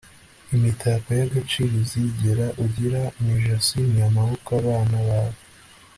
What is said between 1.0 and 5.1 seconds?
y'agaciro uzigera ugira mu ijosi ni amaboko abana